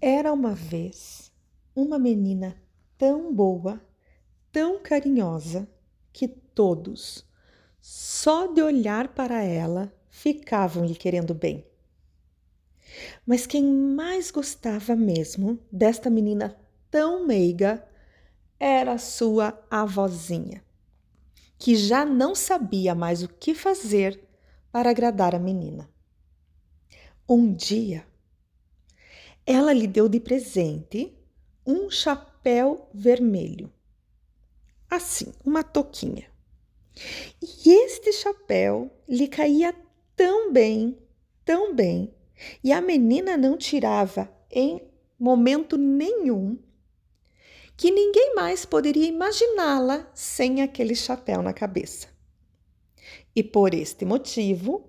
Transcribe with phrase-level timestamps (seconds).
[0.00, 1.32] Era uma vez
[1.74, 2.54] uma menina
[2.98, 3.80] tão boa,
[4.52, 5.66] tão carinhosa,
[6.12, 7.24] que todos,
[7.80, 11.66] só de olhar para ela, ficavam lhe querendo bem.
[13.26, 16.54] Mas quem mais gostava mesmo desta menina
[16.90, 17.82] tão meiga
[18.60, 20.62] era sua avózinha,
[21.58, 24.22] que já não sabia mais o que fazer
[24.70, 25.88] para agradar a menina.
[27.26, 28.06] Um dia,
[29.46, 31.16] ela lhe deu de presente
[31.64, 33.72] um chapéu vermelho.
[34.90, 36.28] Assim, uma toquinha.
[37.40, 39.74] E este chapéu lhe caía
[40.16, 40.98] tão bem,
[41.44, 42.12] tão bem,
[42.62, 44.80] e a menina não tirava em
[45.18, 46.58] momento nenhum,
[47.76, 52.08] que ninguém mais poderia imaginá-la sem aquele chapéu na cabeça.
[53.34, 54.88] E por este motivo,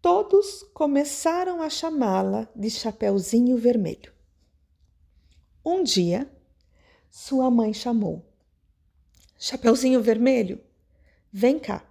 [0.00, 4.12] todos começaram a chamá-la de Chapeuzinho Vermelho.
[5.64, 6.30] Um dia,
[7.10, 8.24] sua mãe chamou:
[9.38, 10.60] Chapeuzinho Vermelho,
[11.32, 11.84] vem cá.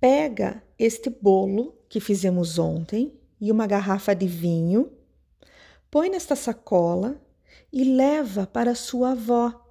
[0.00, 4.92] Pega este bolo que fizemos ontem e uma garrafa de vinho,
[5.90, 7.20] põe nesta sacola
[7.72, 9.66] e leva para sua avó,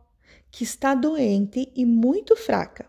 [0.51, 2.87] que está doente e muito fraca.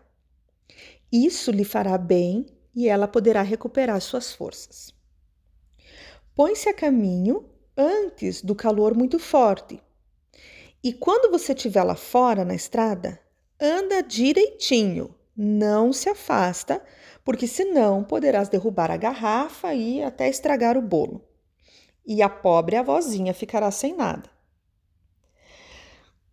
[1.11, 4.93] Isso lhe fará bem e ela poderá recuperar suas forças.
[6.35, 9.81] Põe-se a caminho antes do calor muito forte.
[10.83, 13.19] E quando você estiver lá fora na estrada,
[13.59, 16.83] anda direitinho, não se afasta,
[17.23, 21.23] porque senão poderás derrubar a garrafa e até estragar o bolo.
[22.05, 24.29] E a pobre avózinha ficará sem nada.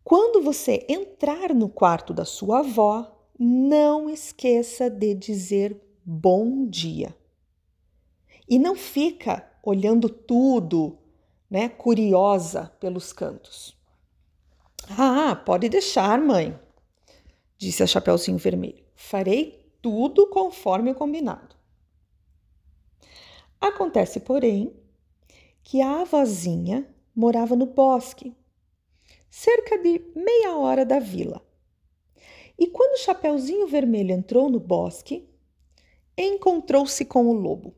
[0.02, 7.14] Quando você entrar no quarto da sua avó, não esqueça de dizer bom dia.
[8.48, 10.98] E não fica olhando tudo,
[11.50, 13.76] né, curiosa pelos cantos.
[14.88, 16.58] Ah, pode deixar, mãe,
[17.58, 18.82] disse a Chapeuzinho Vermelho.
[18.94, 21.54] Farei tudo conforme o combinado.
[23.60, 24.74] Acontece, porém,
[25.62, 28.34] que a avózinha morava no bosque,
[29.28, 31.46] cerca de meia hora da vila.
[32.58, 35.28] E quando o Chapeuzinho Vermelho entrou no bosque,
[36.18, 37.74] encontrou-se com o lobo.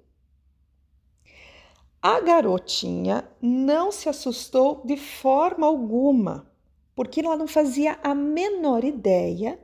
[2.03, 6.51] A garotinha não se assustou de forma alguma,
[6.97, 9.61] porque ela não fazia a menor ideia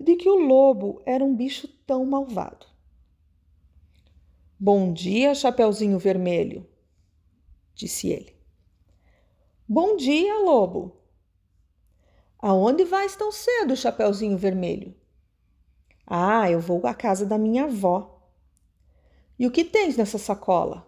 [0.00, 2.66] de que o lobo era um bicho tão malvado.
[4.58, 6.68] Bom dia, Chapeuzinho Vermelho,
[7.76, 8.36] disse ele.
[9.68, 10.96] Bom dia, lobo.
[12.40, 14.97] Aonde vais tão cedo, Chapeuzinho Vermelho?
[16.10, 18.18] Ah, eu vou à casa da minha avó.
[19.38, 20.86] E o que tens nessa sacola?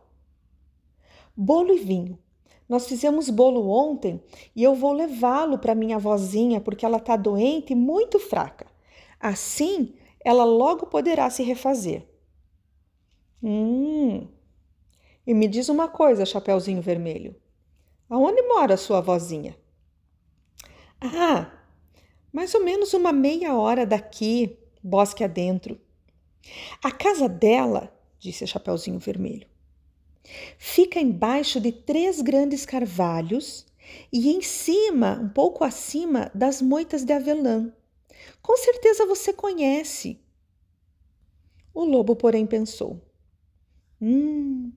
[1.37, 2.19] Bolo e vinho.
[2.67, 4.23] Nós fizemos bolo ontem
[4.57, 8.67] e eu vou levá-lo para minha avózinha porque ela está doente e muito fraca.
[9.19, 9.95] Assim,
[10.25, 12.07] ela logo poderá se refazer.
[13.43, 14.27] Hum.
[15.27, 17.37] E me diz uma coisa, Chapeuzinho Vermelho.
[18.09, 19.57] Aonde mora a sua avózinha?
[21.01, 21.51] Ah,
[22.33, 25.81] mais ou menos uma meia hora daqui, bosque adentro.
[26.83, 29.47] A casa dela, disse a Chapeuzinho Vermelho,
[30.59, 33.67] fica embaixo de três grandes carvalhos
[34.13, 37.73] e em cima, um pouco acima das moitas de avelã.
[38.41, 40.21] Com certeza você conhece.
[41.75, 43.01] O lobo, porém, pensou:
[44.01, 44.73] Hum,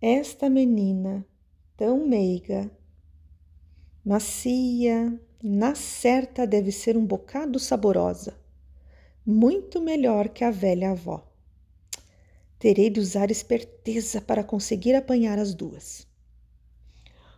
[0.00, 1.26] esta menina
[1.76, 2.70] tão meiga,
[4.04, 8.41] macia, na certa deve ser um bocado saborosa
[9.24, 11.26] muito melhor que a velha avó.
[12.58, 16.06] Terei de usar esperteza para conseguir apanhar as duas.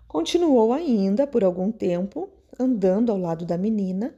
[0.06, 4.14] Continuou ainda por algum tempo, andando ao lado da menina,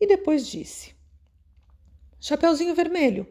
[0.00, 0.94] e depois disse:
[2.20, 3.26] Chapeuzinho Vermelho,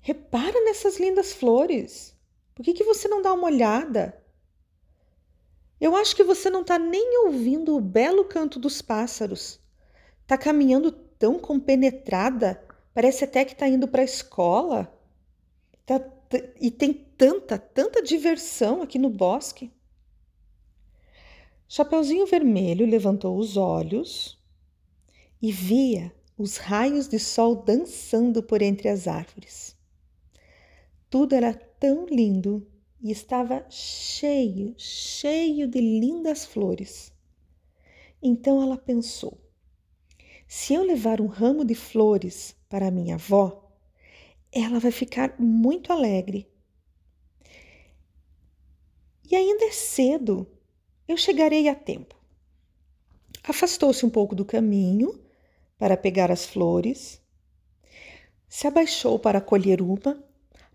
[0.00, 2.14] repara nessas lindas flores.
[2.54, 4.22] Por que, que você não dá uma olhada?
[5.80, 9.58] Eu acho que você não está nem ouvindo o belo canto dos pássaros.
[10.22, 12.60] Está caminhando tão compenetrada,
[12.92, 14.92] parece até que está indo para a escola.
[15.86, 16.04] Tá,
[16.60, 19.70] e tem tanta, tanta diversão aqui no bosque.
[21.68, 24.36] Chapeuzinho Vermelho levantou os olhos
[25.40, 29.76] e via os raios de sol dançando por entre as árvores.
[31.08, 32.66] Tudo era tão lindo
[33.00, 37.12] e estava cheio, cheio de lindas flores.
[38.20, 39.38] Então ela pensou:
[40.54, 43.72] se eu levar um ramo de flores para minha avó,
[44.52, 46.46] ela vai ficar muito alegre.
[49.30, 50.46] E ainda é cedo.
[51.08, 52.14] eu chegarei a tempo.
[53.42, 55.18] Afastou-se um pouco do caminho
[55.78, 57.18] para pegar as flores,
[58.46, 60.22] se abaixou para colher uma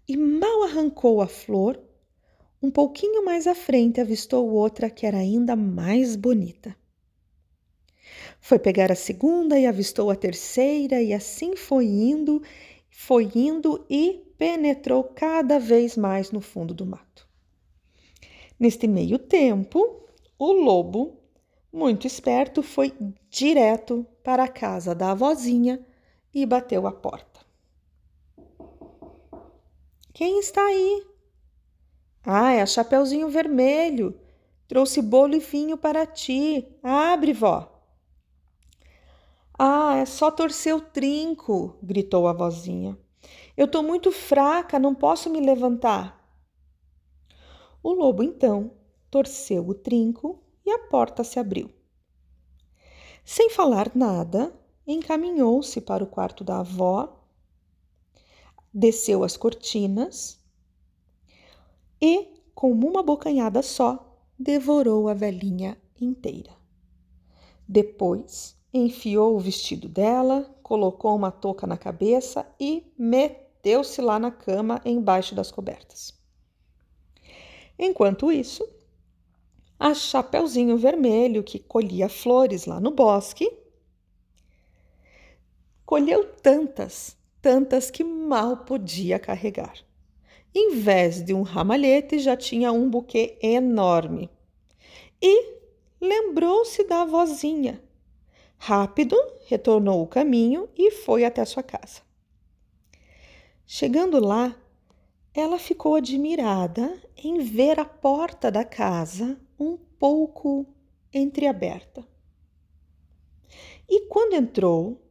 [0.07, 1.79] e mal arrancou a flor,
[2.59, 6.75] um pouquinho mais à frente avistou outra que era ainda mais bonita.
[8.47, 12.41] Foi pegar a segunda e avistou a terceira, e assim foi indo,
[12.89, 17.27] foi indo e penetrou cada vez mais no fundo do mato.
[18.57, 20.01] Neste meio tempo,
[20.39, 21.19] o lobo
[21.73, 22.93] muito esperto, foi
[23.29, 25.85] direto para a casa da avózinha
[26.33, 27.41] e bateu a porta.
[30.13, 31.05] Quem está aí?
[32.23, 34.17] Ah, é a Chapeuzinho Vermelho.
[34.69, 36.65] Trouxe bolo e vinho para ti.
[36.81, 37.76] Abre, vó.
[39.59, 42.97] Ah, é só torcer o trinco, gritou a vozinha.
[43.55, 46.15] Eu tô muito fraca, não posso me levantar.
[47.81, 48.71] O lobo então
[49.09, 51.71] torceu o trinco e a porta se abriu.
[53.25, 54.53] Sem falar nada,
[54.85, 57.25] encaminhou-se para o quarto da avó,
[58.73, 60.39] desceu as cortinas
[61.99, 66.55] e, com uma bocanhada só, devorou a velhinha inteira.
[67.67, 74.81] Depois, enfiou o vestido dela, colocou uma touca na cabeça e meteu-se lá na cama
[74.85, 76.13] embaixo das cobertas.
[77.79, 78.67] Enquanto isso,
[79.79, 83.51] a Chapeuzinho Vermelho, que colhia flores lá no bosque,
[85.85, 89.75] colheu tantas, tantas que mal podia carregar.
[90.53, 94.29] Em vez de um ramalhete, já tinha um buquê enorme.
[95.21, 95.53] E
[96.01, 97.81] lembrou-se da vozinha.
[98.57, 99.15] Rápido,
[99.45, 102.01] retornou o caminho e foi até sua casa.
[103.65, 104.55] Chegando lá,
[105.33, 110.65] ela ficou admirada em ver a porta da casa um pouco
[111.13, 112.07] entreaberta.
[113.87, 115.01] E quando entrou,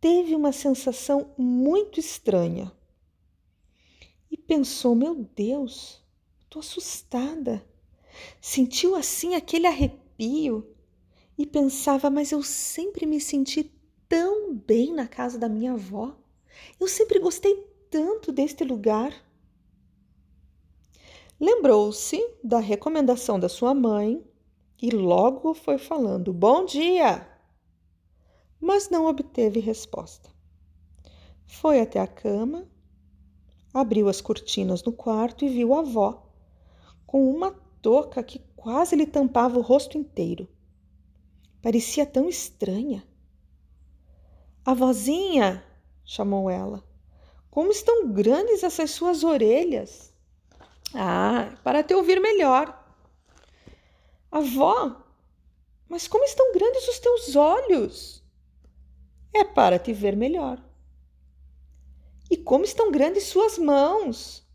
[0.00, 2.72] teve uma sensação muito estranha
[4.30, 6.02] e pensou: meu Deus,
[6.42, 7.64] estou assustada.
[8.40, 10.74] Sentiu assim aquele arrepio
[11.40, 13.72] e pensava: mas eu sempre me senti
[14.06, 16.14] tão bem na casa da minha avó.
[16.78, 17.56] Eu sempre gostei
[17.90, 19.10] tanto deste lugar.
[21.40, 24.22] Lembrou-se da recomendação da sua mãe
[24.82, 27.26] e logo foi falando: Bom dia!
[28.60, 30.28] Mas não obteve resposta.
[31.46, 32.68] Foi até a cama,
[33.72, 36.30] abriu as cortinas no quarto e viu a avó
[37.06, 40.46] com uma touca que quase lhe tampava o rosto inteiro.
[41.62, 43.06] Parecia tão estranha.
[44.64, 45.64] Avozinha,
[46.04, 46.82] chamou ela,
[47.50, 50.14] como estão grandes essas suas orelhas?
[50.94, 52.76] Ah, para te ouvir melhor.
[54.30, 55.04] Avó,
[55.88, 58.24] mas como estão grandes os teus olhos?
[59.34, 60.62] É para te ver melhor.
[62.30, 64.48] E como estão grandes suas mãos?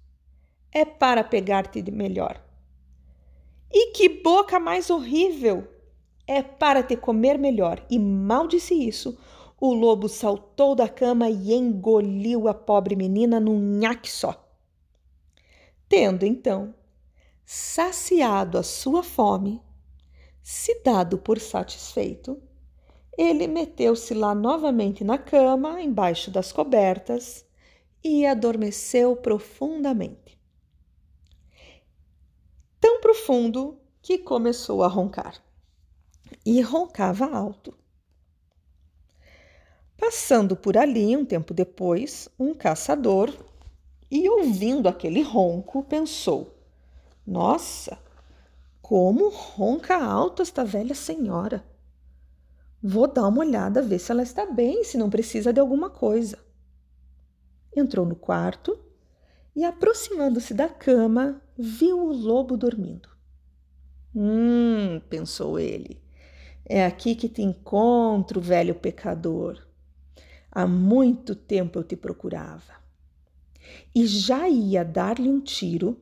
[0.71, 2.41] É para pegar-te melhor.
[3.71, 5.74] E que boca mais horrível!
[6.27, 7.85] É para te comer melhor.
[7.89, 9.17] E mal disse isso,
[9.59, 14.43] o lobo saltou da cama e engoliu a pobre menina num nhaque só.
[15.87, 16.73] Tendo então
[17.45, 19.61] saciado a sua fome,
[20.41, 22.41] se dado por satisfeito,
[23.17, 27.45] ele meteu-se lá novamente na cama, embaixo das cobertas,
[28.03, 30.39] e adormeceu profundamente.
[32.79, 35.44] Tão profundo que começou a roncar.
[36.45, 37.73] E roncava alto.
[39.97, 43.33] Passando por ali um tempo depois, um caçador
[44.11, 46.55] e, ouvindo aquele ronco, pensou:
[47.25, 47.97] Nossa,
[48.81, 51.65] como ronca alto esta velha senhora!
[52.83, 56.37] Vou dar uma olhada, ver se ela está bem, se não precisa de alguma coisa.
[57.75, 58.77] Entrou no quarto
[59.55, 63.09] e, aproximando-se da cama, viu o lobo dormindo.
[64.13, 65.99] Hum, pensou ele,
[66.65, 69.65] é aqui que te encontro, velho pecador.
[70.51, 72.73] Há muito tempo eu te procurava
[73.93, 75.99] e já ia dar-lhe um tiro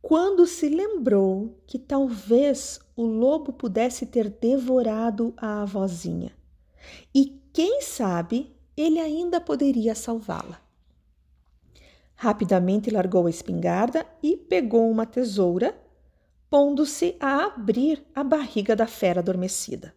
[0.00, 6.32] quando se lembrou que talvez o lobo pudesse ter devorado a avózinha
[7.14, 10.60] e, quem sabe, ele ainda poderia salvá-la.
[12.14, 15.76] Rapidamente largou a espingarda e pegou uma tesoura,
[16.50, 19.94] pondo-se a abrir a barriga da fera adormecida.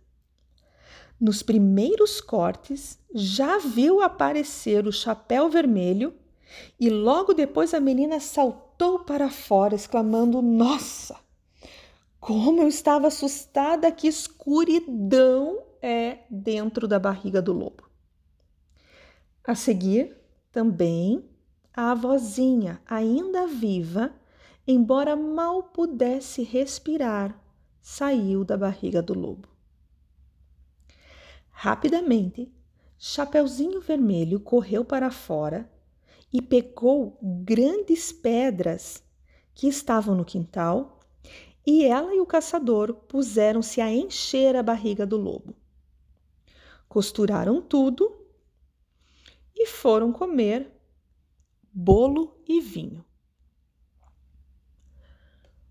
[1.19, 6.13] Nos primeiros cortes, já viu aparecer o chapéu vermelho
[6.79, 11.15] e logo depois a menina saltou para fora, exclamando: Nossa!
[12.19, 17.89] Como eu estava assustada, que escuridão é dentro da barriga do lobo.
[19.43, 20.15] A seguir,
[20.51, 21.23] também
[21.73, 24.13] a avózinha, ainda viva,
[24.67, 27.41] embora mal pudesse respirar,
[27.79, 29.47] saiu da barriga do lobo.
[31.49, 32.51] Rapidamente,
[32.99, 35.71] Chapeuzinho Vermelho correu para fora
[36.33, 39.03] e pegou grandes pedras
[39.53, 40.99] que estavam no quintal,
[41.65, 45.55] e ela e o caçador puseram-se a encher a barriga do lobo.
[46.87, 48.25] Costuraram tudo
[49.55, 50.71] e foram comer
[51.73, 53.03] bolo e vinho.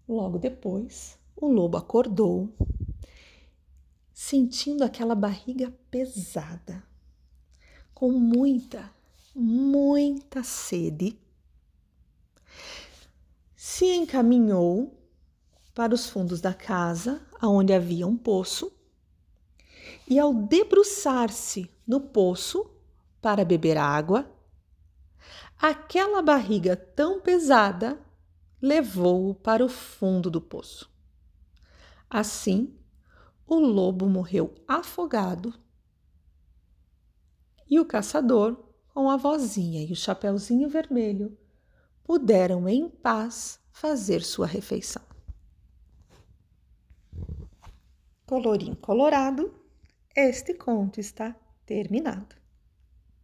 [0.08, 2.54] Logo depois, o lobo acordou,
[4.12, 6.82] sentindo aquela barriga pesada,
[7.92, 8.88] com muita,
[9.34, 11.18] muita sede.
[13.56, 14.96] Se encaminhou
[15.74, 18.72] para os fundos da casa, onde havia um poço,
[20.08, 22.70] e ao debruçar-se no poço
[23.20, 24.30] para beber água,
[25.58, 27.98] aquela barriga tão pesada
[28.66, 30.90] levou-o para o fundo do poço.
[32.10, 32.76] Assim,
[33.46, 35.54] o lobo morreu afogado
[37.70, 38.56] e o caçador,
[38.92, 41.36] com a vozinha e o chapeuzinho vermelho,
[42.02, 45.02] puderam em paz fazer sua refeição.
[48.26, 49.54] Colorim colorado,
[50.16, 52.34] este conto está terminado.